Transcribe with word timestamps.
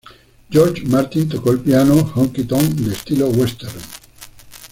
George 0.49 0.81
Martin 0.87 1.29
tocó 1.29 1.51
el 1.51 1.59
piano 1.59 1.93
honky 2.15 2.43
tonk 2.45 2.71
de 2.73 2.91
estilo 2.91 3.27
western. 3.29 3.79